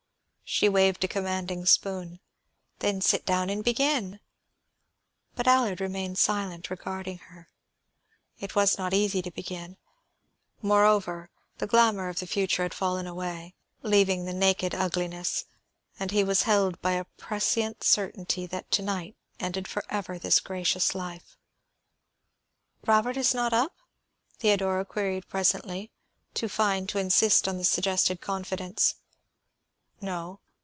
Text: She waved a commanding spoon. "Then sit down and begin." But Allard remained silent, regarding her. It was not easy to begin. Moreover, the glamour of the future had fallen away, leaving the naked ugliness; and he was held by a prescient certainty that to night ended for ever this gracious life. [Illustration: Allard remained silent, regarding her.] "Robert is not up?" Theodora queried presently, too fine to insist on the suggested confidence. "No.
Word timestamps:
She 0.53 0.67
waved 0.67 1.01
a 1.05 1.07
commanding 1.07 1.65
spoon. 1.65 2.19
"Then 2.79 2.99
sit 2.99 3.25
down 3.25 3.49
and 3.49 3.63
begin." 3.63 4.19
But 5.33 5.47
Allard 5.47 5.79
remained 5.79 6.17
silent, 6.17 6.69
regarding 6.69 7.19
her. 7.19 7.49
It 8.37 8.53
was 8.53 8.77
not 8.77 8.93
easy 8.93 9.21
to 9.21 9.31
begin. 9.31 9.77
Moreover, 10.61 11.29
the 11.59 11.67
glamour 11.67 12.09
of 12.09 12.19
the 12.19 12.27
future 12.27 12.63
had 12.63 12.73
fallen 12.73 13.07
away, 13.07 13.55
leaving 13.81 14.25
the 14.25 14.33
naked 14.33 14.75
ugliness; 14.75 15.45
and 15.97 16.11
he 16.11 16.21
was 16.21 16.43
held 16.43 16.81
by 16.81 16.93
a 16.95 17.05
prescient 17.05 17.81
certainty 17.85 18.45
that 18.47 18.69
to 18.71 18.81
night 18.81 19.15
ended 19.39 19.69
for 19.69 19.85
ever 19.89 20.19
this 20.19 20.41
gracious 20.41 20.93
life. 20.93 21.37
[Illustration: 22.85 22.91
Allard 22.91 23.05
remained 23.13 23.25
silent, 23.25 23.53
regarding 23.53 23.59
her.] 23.71 23.71
"Robert 23.71 23.71
is 23.71 23.71
not 23.71 23.71
up?" 23.71 24.39
Theodora 24.39 24.83
queried 24.83 25.29
presently, 25.29 25.93
too 26.33 26.49
fine 26.49 26.87
to 26.87 26.99
insist 26.99 27.47
on 27.47 27.57
the 27.57 27.63
suggested 27.63 28.19
confidence. 28.19 28.95
"No. 30.03 30.39